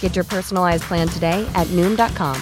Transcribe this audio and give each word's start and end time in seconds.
Get 0.00 0.14
your 0.14 0.26
personalized 0.26 0.82
plan 0.82 1.08
today 1.08 1.50
at 1.54 1.66
Noom.com. 1.68 2.36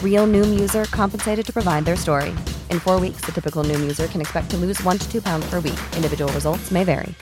Real 0.00 0.28
Noom 0.28 0.60
user 0.60 0.84
compensated 0.84 1.44
to 1.44 1.52
provide 1.52 1.84
their 1.84 1.96
story. 1.96 2.30
In 2.70 2.78
four 2.78 3.00
weeks, 3.00 3.22
the 3.22 3.32
typical 3.32 3.64
Noom 3.64 3.80
user 3.80 4.06
can 4.06 4.20
expect 4.20 4.50
to 4.50 4.56
lose 4.56 4.80
one 4.84 4.98
to 4.98 5.10
two 5.10 5.20
pounds 5.20 5.44
per 5.50 5.58
week. 5.58 5.80
Individual 5.96 6.32
results 6.32 6.70
may 6.70 6.84
vary. 6.84 7.16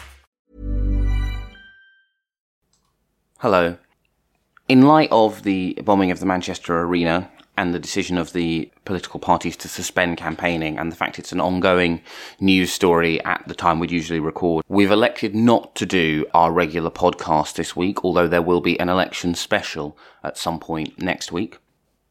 Hello. 3.38 3.78
In 4.68 4.82
light 4.82 5.08
of 5.10 5.44
the 5.44 5.78
bombing 5.82 6.10
of 6.10 6.20
the 6.20 6.26
Manchester 6.26 6.82
Arena 6.82 7.30
and 7.60 7.74
the 7.74 7.78
decision 7.78 8.16
of 8.16 8.32
the 8.32 8.70
political 8.86 9.20
parties 9.20 9.54
to 9.54 9.68
suspend 9.68 10.16
campaigning 10.16 10.78
and 10.78 10.90
the 10.90 10.96
fact 10.96 11.18
it's 11.18 11.30
an 11.30 11.42
ongoing 11.42 12.00
news 12.40 12.72
story 12.72 13.22
at 13.26 13.46
the 13.48 13.54
time 13.54 13.78
we'd 13.78 13.90
usually 13.90 14.18
record, 14.18 14.64
we've 14.66 14.90
elected 14.90 15.34
not 15.34 15.74
to 15.74 15.84
do 15.84 16.24
our 16.32 16.50
regular 16.50 16.90
podcast 16.90 17.56
this 17.56 17.76
week, 17.76 18.02
although 18.02 18.26
there 18.26 18.40
will 18.40 18.62
be 18.62 18.80
an 18.80 18.88
election 18.88 19.34
special 19.34 19.94
at 20.24 20.38
some 20.38 20.58
point 20.58 20.98
next 20.98 21.32
week. 21.32 21.58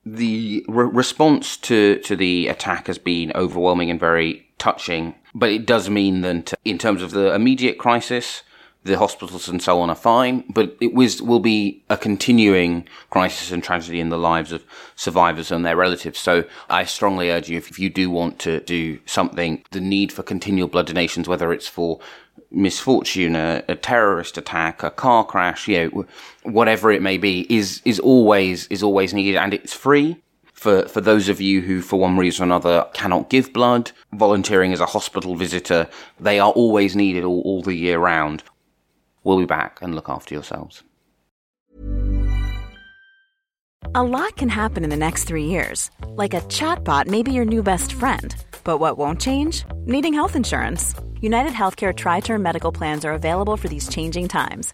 The 0.06 0.64
re- 0.68 0.86
response 0.86 1.58
to, 1.58 1.98
to 1.98 2.16
the 2.16 2.48
attack 2.48 2.86
has 2.86 3.00
been 3.00 3.32
overwhelming 3.34 3.90
and 3.90 4.00
very 4.00 4.48
touching, 4.60 5.16
but 5.34 5.50
it 5.50 5.66
does 5.66 5.90
mean 5.90 6.22
that 6.22 6.54
in 6.64 6.78
terms 6.78 7.02
of 7.02 7.10
the 7.10 7.34
immediate 7.34 7.80
crisis, 7.80 8.44
the 8.84 8.98
hospitals 8.98 9.50
and 9.50 9.62
so 9.62 9.82
on 9.82 9.90
are 9.90 9.96
fine, 9.96 10.44
but 10.50 10.76
it 10.80 10.94
was, 10.94 11.22
will 11.22 11.42
be 11.42 11.84
a 11.90 11.98
continuing 11.98 12.88
crisis 13.10 13.52
and 13.52 13.64
tragedy 13.64 14.00
in 14.00 14.10
the 14.10 14.18
lives 14.18 14.52
of 14.52 14.64
survivors 14.96 15.52
and 15.52 15.66
their 15.66 15.76
relatives. 15.76 16.20
So 16.20 16.46
I 16.70 16.86
strongly 16.86 17.30
urge 17.30 17.50
you, 17.50 17.58
if, 17.58 17.78
you 17.78 17.90
do 17.90 18.10
want 18.10 18.40
to 18.40 18.62
do 18.62 19.00
something, 19.06 19.64
the 19.72 19.82
need 19.82 20.14
for 20.14 20.24
continual 20.24 20.70
blood 20.70 20.88
donations, 20.88 21.28
whether 21.28 21.52
it's 21.52 21.68
for 21.68 22.00
misfortune, 22.52 23.36
a, 23.36 23.64
a 23.68 23.76
terrorist 23.76 24.38
attack, 24.38 24.82
a 24.82 24.90
car 24.90 25.26
crash, 25.26 25.68
you 25.68 25.90
know, 25.92 26.06
whatever 26.44 26.90
it 26.90 27.02
may 27.02 27.18
be, 27.18 27.46
is, 27.54 27.82
is 27.84 28.00
always, 28.00 28.66
is 28.68 28.82
always 28.82 29.14
needed 29.14 29.36
and 29.36 29.54
it's 29.54 29.74
free 29.74 30.22
for, 30.60 30.88
for 30.90 31.00
those 31.00 31.30
of 31.30 31.40
you 31.40 31.62
who, 31.62 31.82
for 31.82 31.98
one 31.98 32.18
reason 32.18 32.44
or 32.44 32.46
another, 32.48 32.86
cannot 32.94 33.30
give 33.30 33.54
blood, 33.54 33.92
volunteering 34.12 34.74
as 34.74 34.82
a 34.82 34.86
hospital 34.86 35.36
visitor, 35.36 35.88
they 36.20 36.38
are 36.38 36.52
always 36.52 36.98
needed 36.98 37.24
all, 37.24 37.42
all 37.42 37.62
the 37.62 37.76
year 37.76 37.98
round. 37.98 38.44
We'll 39.24 39.40
be 39.40 39.46
back 39.46 39.80
and 39.82 39.96
look 39.96 40.10
after 40.10 40.36
yourselves. 40.36 40.84
A 43.96 44.04
lot 44.04 44.36
can 44.36 44.50
happen 44.50 44.84
in 44.84 44.92
the 44.92 44.96
next 44.96 45.24
three 45.24 45.46
years. 45.46 45.90
Like 46.10 46.36
a 46.36 46.42
chatbot 46.42 47.08
may 47.08 47.24
be 47.24 47.32
your 47.32 47.46
new 47.46 47.64
best 47.64 47.92
friend. 47.92 48.36
But 48.64 48.78
what 48.78 48.98
won't 49.00 49.20
change? 49.20 49.64
Needing 49.86 50.14
health 50.14 50.36
insurance. 50.36 50.94
United 51.22 51.54
Healthcare 51.54 51.96
Tri 51.96 52.20
Term 52.20 52.42
Medical 52.44 52.72
Plans 52.72 53.04
are 53.04 53.14
available 53.14 53.58
for 53.58 53.68
these 53.68 53.90
changing 53.90 54.28
times. 54.28 54.74